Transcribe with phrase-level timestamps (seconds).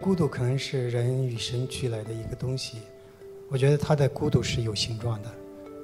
[0.00, 2.78] 孤独可能是人与生俱来的一个东西，
[3.48, 5.30] 我觉得他的孤独是有形状的，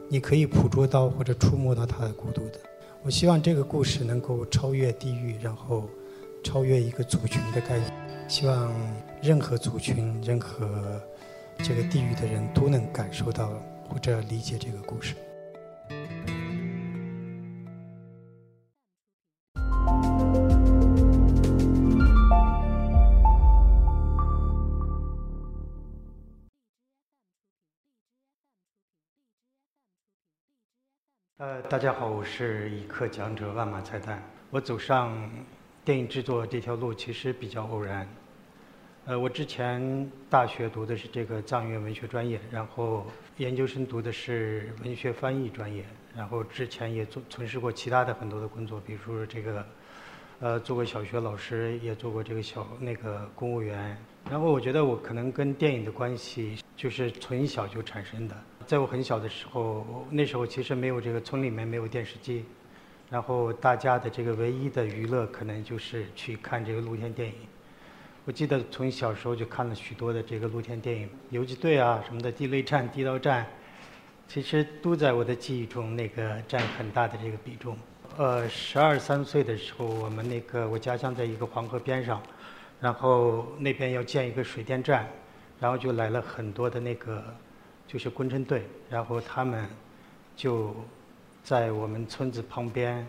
[0.09, 2.61] 你可以捕捉到或者触摸到他的孤独的。
[3.03, 5.89] 我希望这个故事能够超越地域，然后
[6.45, 7.91] 超越一个族群的概念，
[8.29, 8.73] 希望
[9.21, 11.01] 任何族群、任何
[11.59, 13.51] 这个地域的人都能感受到
[13.89, 15.15] 或者理解这个故事。
[31.61, 34.23] 大家好，我是一刻讲者万马彩蛋。
[34.49, 35.31] 我走上
[35.85, 38.09] 电影制作这条路其实比较偶然。
[39.05, 43.07] 呃，我之前大学读的是这个藏语文学专业，然后
[43.37, 45.85] 研究生读的是文学翻译专业，
[46.17, 49.67] 然后之前也做从事过其他的很多的工作，比如说这个，
[50.41, 53.97] 呃，做过小学老师，也做过这个小那个公务员。
[54.31, 58.37] 然后我觉得我可能跟电影的关系就是从小就产生的。
[58.73, 62.43] 在我很小的时候，那时候其实没有这个村里面没有电视机，
[63.11, 67.35] 然后大家的这个唯一的娱乐可能就是去看这个露天电影。
[68.25, 73.47] 我记得从小时候就看了许多的这个露天电影，游击队啊什么的，地雷战、地道战，
[74.27, 77.77] 其实都在我的记忆中那个占很大的这个比重。
[78.17, 82.23] 呃，十二三岁的时候，我们那个我家乡在一个黄河边上，
[82.81, 85.07] 然后那边要建一个水电站，
[85.61, 87.23] 然后就来了很多的那个。
[87.93, 89.69] 就是工程队，然后他们
[90.35, 90.75] 就
[91.45, 93.07] 在我们村子旁边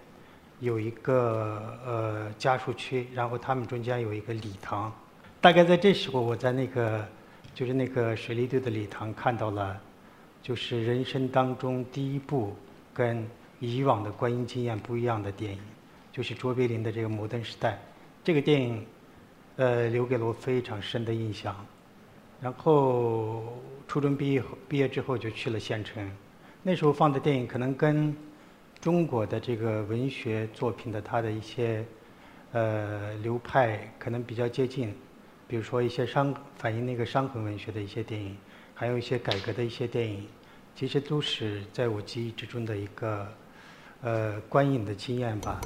[0.59, 4.93] 有一个呃家属区，然后他们中间有一个礼堂。
[5.39, 7.07] 大概在这时候，我在那个
[7.55, 9.79] 就是那个水利队的礼堂看到了，
[10.41, 12.53] 就是人生当中第一部
[12.93, 13.25] 跟
[13.61, 15.59] 以往的观影经验不一样的电影，
[16.11, 17.71] 就是卓别林的这个《摩登时代》。
[18.21, 18.85] 这个电影
[19.55, 21.55] 呃留给了我非常深的印象。
[22.41, 23.43] 然后
[23.87, 26.09] 初中毕业后，毕业之后就去了县城。
[26.61, 28.15] 那时候放的电影可能跟
[28.79, 31.85] 中国的这个文学作品的它的一些
[32.51, 34.93] 呃流派可能比较接近，
[35.47, 38.35] 比如说一些伤反映那个伤痕文学的一些电影，
[38.73, 40.25] 还有一些改革的一些电影，
[40.75, 43.27] 其实都是在我记忆之中的一个
[44.01, 45.61] 呃观影的经验吧。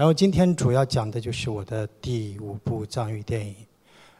[0.00, 3.54] 然后今天主要讲的就是我的第五部藏语电影，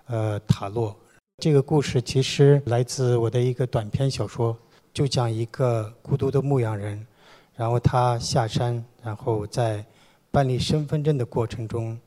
[0.08, 0.90] 呃，《塔洛》。
[1.38, 4.54] 这个故事其实来自我的一个短篇小说，
[4.92, 7.06] 就讲一个孤独的牧羊人，
[7.54, 9.82] 然后他下山，然后在
[10.30, 11.98] 办理身份证的过程中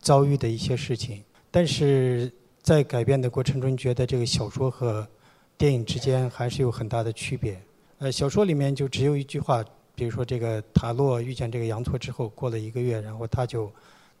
[0.00, 1.24] 遭遇的一些事情。
[1.50, 2.30] 但是
[2.60, 5.08] 在改编的过程中，觉得这个小说和
[5.56, 7.58] 电影之间还是有很大的区别。
[8.00, 9.64] 呃，小说里面就只有一句话。
[9.96, 13.70] 比如说，这个塔洛遇见这个羊驼之后，过了一个月，然后他就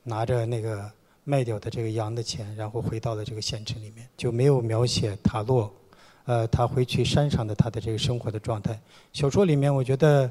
[0.04, 0.88] 拿着那个
[1.24, 5.74] 卖掉的这个羊的钱，然后回到了这个县城里面，就没有描写塔洛，
[6.26, 8.80] 呃，他回去山上的他的这个生活的状态。
[9.12, 10.30] 小说里面，我觉得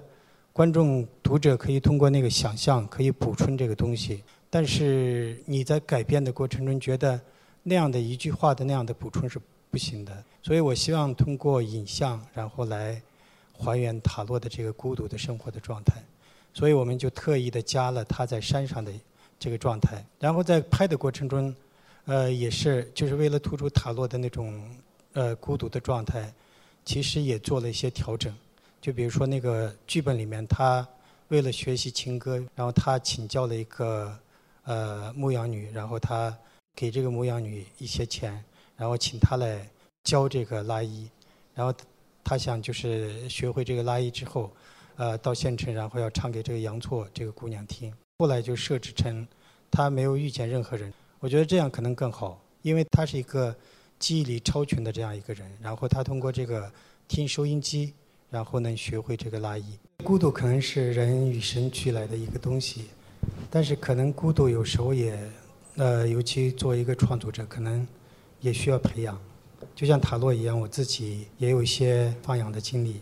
[0.54, 4.24] 观众读者可以通过那个想象，可以补充这个东西。
[4.50, 7.20] 但是你在改编的过程中，觉得
[7.64, 9.38] 那样的一句话的那样的补充是
[9.70, 10.24] 不行的。
[10.42, 13.02] 所以我希望通过影像，然后来。
[13.54, 16.04] 还原塔洛的这个孤独的生活的状态，
[16.54, 18.92] 所以我们就特意的加了他在山上的
[19.40, 20.04] 这个状态。
[20.20, 21.56] 然后在拍的过程中，
[22.06, 24.62] 呃，也是就是为了突出塔洛的那种
[25.14, 26.34] 呃孤独的状态，
[26.84, 28.34] 其实也做了一些调整。
[28.82, 30.86] 就比如说那个剧本里面，他
[31.30, 34.18] 为了学习情歌，然后他请教了一个
[34.64, 36.36] 呃牧羊女，然后他
[36.76, 38.44] 给这个牧羊女一些钱，
[38.76, 39.66] 然后请她来
[40.04, 41.08] 教这个拉伊，
[41.54, 41.74] 然后。
[42.24, 44.52] 他想就是学会这个拉伊之后，
[44.96, 47.94] 呃，到县城，然后要唱给这个杨错这个姑娘听。
[48.20, 49.28] 后来就设置成
[49.70, 50.94] 他没有遇见任何人。
[51.20, 53.56] 我觉得这样可能更好，因为他是一个
[54.00, 55.52] 记忆力超群的这样一个人。
[55.62, 56.72] 然后他通过这个
[57.08, 57.94] 听收音机，
[58.30, 59.78] 然后能学会这个拉伊。
[60.04, 62.86] 孤独可能是人与生俱来的一个东西，
[63.50, 65.18] 但是可能孤独有时候也，
[65.78, 67.88] 呃，尤其作为一个创作者，可能
[68.42, 69.20] 也需要培养。
[69.76, 73.02] 就像塔洛一样，我自己也有一些放养的经历。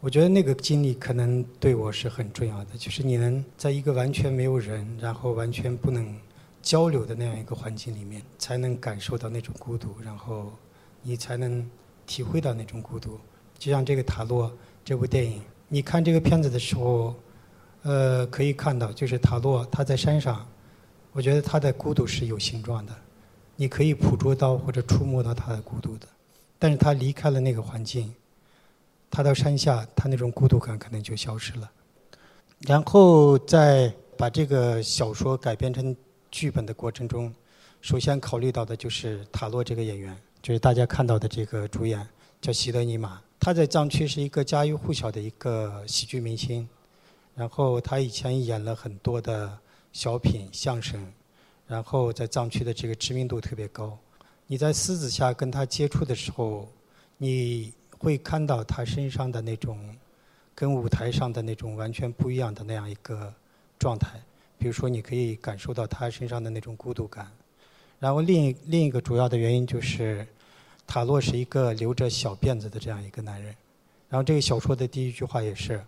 [0.00, 6.14] 我觉得那个经历可能对我是很重要的，就是你能在一个完全没有人，然后完全不能
[6.62, 10.52] 交流的那样一个环境里面，才能感受到那种孤独，然后
[11.02, 11.68] 你才能
[12.06, 13.18] 体会到那种孤独。
[13.58, 14.52] 就像这个塔洛
[14.84, 15.40] 这部电影。
[15.68, 17.12] 你看这个片子的时候，
[17.82, 20.46] 呃，可以看到，就是塔洛他在山上，
[21.10, 22.92] 我觉得他的孤独是有形状的，
[23.56, 26.06] 你可以捕捉到或者触摸到他的孤独的，
[26.58, 28.14] 但是他离开了那个环境，
[29.10, 31.70] 他到山下，他那种孤独感可能就消失了。
[32.60, 35.94] 然后在把这个小说改编成
[36.30, 37.34] 剧本的过程中，
[37.80, 42.06] 首先考虑到的就是塔洛这个演员，就是大家看到的这个主演
[42.40, 43.20] 叫席德尼玛。
[43.38, 46.66] 他在藏区是一个家喻户晓的一个喜剧明星，
[47.34, 49.56] 然后他以前演了很多的
[49.92, 51.06] 小品、相声，
[51.66, 53.98] 然后在藏区的这个知名度特别高。
[54.46, 56.68] 你在私底下跟他接触的时候，
[57.18, 59.78] 你会看到他身上的那种
[60.54, 63.32] 跟舞台上的那种完全不一样的那样一个
[63.78, 64.20] 状态。
[64.58, 67.30] 比如说，你可以感受到他身上的那种孤独感。
[67.98, 70.26] 然后另另一个主要的原因就是。
[70.88, 73.52] 塔洛是一个留着小辫子的这样一个男人，
[74.08, 75.84] 然后这个小说的第一句话也是，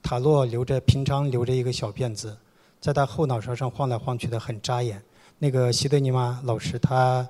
[0.00, 2.38] 塔洛留着平常留着一个小辫子，
[2.80, 5.02] 在他后脑勺上晃来晃去的很扎眼。
[5.38, 7.28] 那个西德尼玛老师他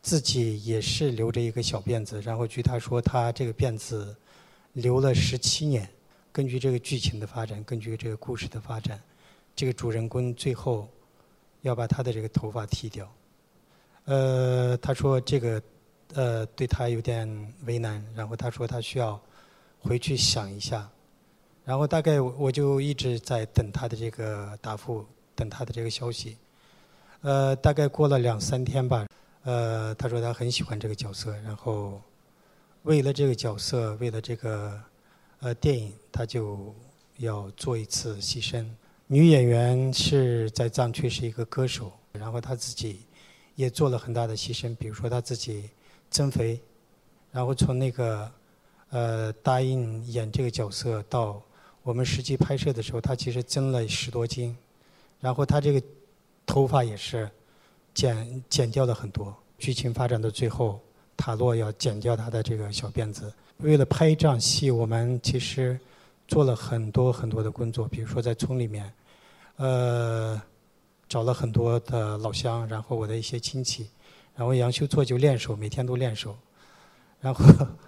[0.00, 4.16] 自己也是留着一个小辫子，然后据他说他这个辫子
[4.72, 5.88] 留了十七年。
[6.32, 9.00] 根据这个剧情的发展，根据这个故事的发展，
[9.54, 10.88] 这个主人公最后
[11.60, 13.12] 要把他的这个头发剃掉。
[14.04, 15.62] 呃，他说这个。
[16.14, 17.26] 呃，对他有点
[17.64, 19.18] 为难，然后他说他需要
[19.80, 20.86] 回去想一下，
[21.64, 26.36] 然后大概我就一直在等他的这个答复，等他的这个消息。
[27.22, 29.06] 呃，大概过了两三天吧，
[29.42, 32.00] 呃，他说他很喜欢这个角色，然后
[32.82, 34.80] 为了这个角色，为了这个
[35.40, 36.74] 呃电影，他就
[37.18, 38.64] 要做一次牺牲。
[39.06, 43.00] 女演员是在藏区是一个歌手，然后她自己
[43.54, 45.70] 也做了很大的牺牲，比如说她自己。
[46.14, 46.60] 增肥，
[47.30, 48.30] 然后从那个
[48.90, 51.42] 呃答应演这个角色到
[51.82, 54.54] 我们实际拍摄的时候，她其实增了十多斤，
[55.20, 55.82] 然后她这个
[56.46, 57.30] 头发也是
[57.94, 59.34] 剪剪掉了很多。
[59.58, 60.80] 剧情发展到最后，
[61.16, 63.32] 塔洛要剪掉他的这个小辫子。
[63.58, 65.78] 为了拍这场戏，我们其实
[66.26, 68.92] 做了很多很多的工作，比如说在村里面，
[69.56, 70.40] 呃，
[71.08, 73.88] 找了很多的老乡，然后我的一些亲戚。
[74.34, 76.34] 然后杨修做就练手，每天都练手。
[77.20, 77.44] 然后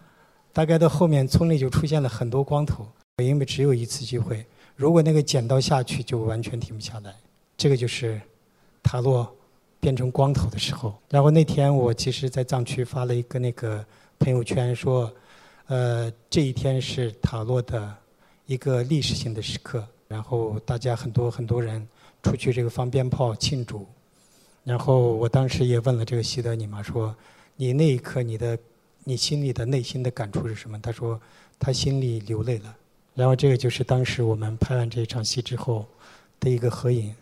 [0.52, 2.86] 大概到后面，村里就出现了很多光头，
[3.16, 4.46] 因为只有一次机会，
[4.76, 7.12] 如果那个剪刀下去，就完全停不下来。
[7.56, 8.20] 这个就是
[8.84, 9.28] 塔洛
[9.80, 10.94] 变成光头的时候。
[11.10, 13.84] 然后那天我其实，在藏区发了一个那个
[14.20, 15.12] 朋友圈，说，
[15.66, 17.92] 呃，这一天是塔洛的
[18.46, 19.84] 一个历史性的时刻。
[20.06, 21.84] 然后大家很多很多人
[22.22, 23.84] 出去这个放鞭炮庆祝。
[24.62, 27.14] 然后我当时也问了这个西德尼玛说
[27.56, 28.56] ：“你那一刻你的，
[29.02, 31.20] 你心里的内心的感触是什么？”他说
[31.58, 32.76] ：“他心里流泪了。”
[33.14, 35.84] 然后这个就是当时我们拍完这一场戏之后
[36.38, 37.14] 的一个合影。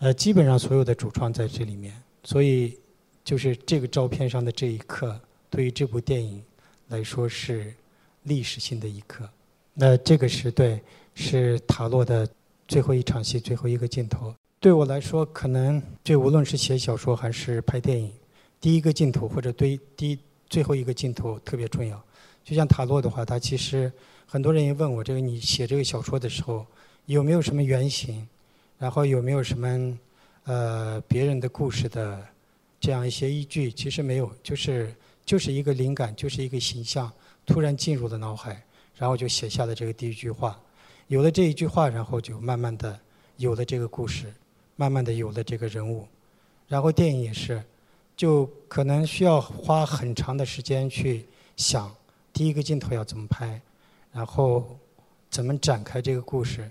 [0.00, 2.78] 呃，基本上所有的主创在这里面，所以
[3.22, 6.42] 就是这个照片上的这一刻，对于这部电影
[6.88, 7.72] 来说是
[8.22, 9.28] 历史性的一刻。
[9.74, 10.80] 那这个是对，
[11.14, 12.26] 是塔洛的
[12.66, 14.34] 最后一场戏，最后一个镜头。
[14.58, 18.10] 对我来说，可能这无论是写小说还是拍电影，
[18.58, 22.02] 第一个镜头或者对第最后一个镜头特别重要。
[22.42, 23.92] 就像塔洛的话，他其实
[24.24, 26.64] 很多人也问我，这个你写这个小说的时候
[27.04, 28.26] 有没有什么原型，
[28.80, 29.98] 然后有没有什么
[30.44, 32.26] 呃别人的故事的
[32.80, 33.70] 这样一些依据？
[33.70, 34.92] 其实没有，就是
[35.24, 37.12] 就是一个灵感，就是一个形象
[37.46, 38.60] 突然进入了脑海，
[38.96, 40.58] 然后就写下了这个第一句话。
[41.08, 42.98] 有了这一句话，然后就慢慢的
[43.36, 44.32] 有了这个故事。
[44.76, 46.08] 慢慢的有了这个人物，
[46.66, 47.62] 然后电影也是，
[48.16, 51.94] 就可能需要花很长的时间去想
[52.32, 53.60] 第一个镜头要怎么拍，
[54.10, 54.74] 然后
[55.28, 56.70] 怎么展开这个故事，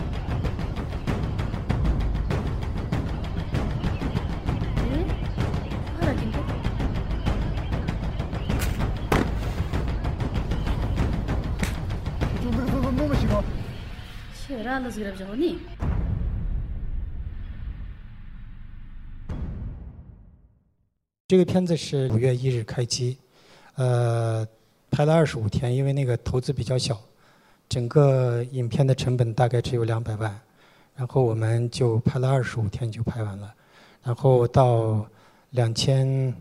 [21.27, 23.17] 这个片子是五月一日开机，
[23.75, 24.45] 呃，
[24.89, 26.99] 拍了二十五天，因为那个投资比较小，
[27.69, 30.37] 整个影片的成本大概只有两百万，
[30.97, 33.55] 然后我们就拍了二十五天就拍完了，
[34.03, 35.07] 然后到
[35.51, 36.35] 两千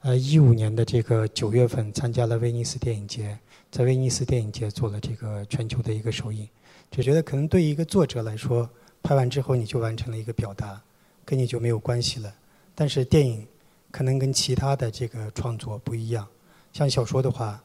[0.00, 3.38] 呃一五年的这个九月份参加了威尼斯电影节，
[3.70, 6.46] 在威尼斯电影节做了这个全球的一个首映，
[6.90, 8.68] 只觉得可能对于一个作者来说，
[9.02, 10.80] 拍完之后你就完成了一个表达，
[11.24, 12.34] 跟你就没有关系了，
[12.74, 13.46] 但是电影。
[13.88, 16.26] 可能跟其他的这个创作不一样，
[16.70, 17.62] 像小说的话，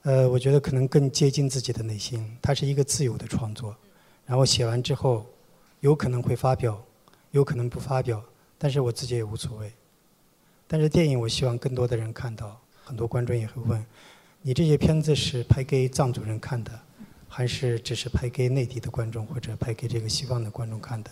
[0.00, 3.76] 呃，我觉得可能更接近自己的内心，它是一个自由的创作。
[4.24, 5.26] 然后写完之后，
[5.80, 6.82] 有可能会发表，
[7.32, 8.22] 有可能不发表，
[8.56, 9.70] 但是我自己也无所谓。
[10.66, 12.58] 但是电影，我希望更多的人看到。
[12.82, 13.84] 很多观众也会问：
[14.40, 16.80] 你这些片子是拍给藏族人看的，
[17.34, 21.10] 还是只是拍给内地的观众或者拍给这个西方的观众看的？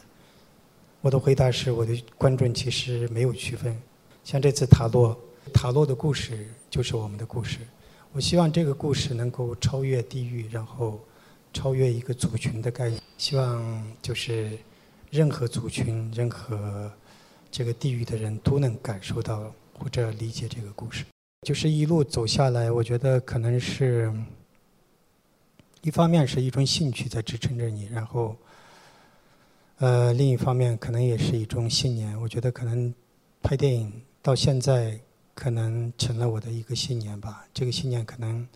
[1.00, 3.74] 我的回答是：我的观众其实没有区分。
[4.22, 5.18] 像这次塔洛，
[5.54, 7.60] 塔洛的故事就是我们的故事。
[8.12, 11.00] 我希望这个故事能够超越地域，然后
[11.54, 13.00] 超越一个族群的概念。
[13.16, 14.58] 希望就是
[15.08, 16.92] 任何族群、任何
[17.50, 21.02] 这个地域的人都能感受到或者理解这个故事。
[21.46, 24.12] 就是一路走下来，我觉得可能是
[25.82, 28.37] 一方面是一种兴趣在支撑着你，然后
[29.78, 32.20] 呃另一方面可能也是一种信念。
[32.20, 32.94] 我觉得可能
[33.42, 33.92] 拍电影。
[34.22, 35.00] 到现在，
[35.34, 37.46] 可能成了我的一个信念吧。
[37.54, 38.46] 这个信念可能，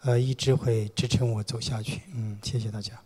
[0.00, 2.00] 呃，一直会支撑我走下去。
[2.14, 3.05] 嗯，谢谢大家。